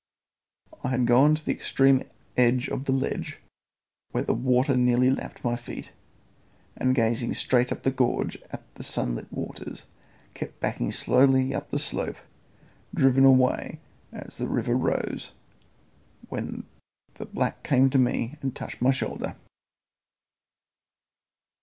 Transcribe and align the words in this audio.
I 0.83 0.89
had 0.89 1.05
gone 1.05 1.35
to 1.35 1.45
the 1.45 1.51
extreme 1.51 2.01
edge 2.35 2.69
of 2.69 2.85
the 2.85 2.91
ledge, 2.91 3.39
where 4.09 4.23
the 4.23 4.33
water 4.33 4.75
nearly 4.75 5.11
lapped 5.11 5.43
my 5.43 5.55
feet, 5.55 5.91
and 6.75 6.95
gazing 6.95 7.35
straight 7.35 7.71
up 7.71 7.83
the 7.83 7.91
gorge 7.91 8.35
at 8.49 8.63
the 8.73 8.81
sunlit 8.83 9.31
waters, 9.31 9.85
kept 10.33 10.59
backing 10.59 10.91
slowly 10.91 11.53
up 11.53 11.69
the 11.69 11.77
slope, 11.77 12.17
driven 12.95 13.25
away 13.25 13.79
as 14.11 14.37
the 14.39 14.47
river 14.47 14.73
rose, 14.73 15.33
when 16.29 16.63
the 17.19 17.27
black 17.27 17.61
came 17.61 17.91
to 17.91 17.99
me 17.99 18.39
and 18.41 18.55
touched 18.55 18.81
my 18.81 18.89
shoulder. 18.89 19.35